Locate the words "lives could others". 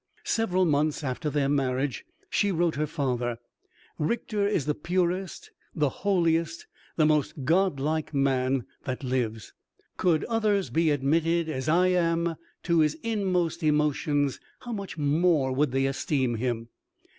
9.03-10.71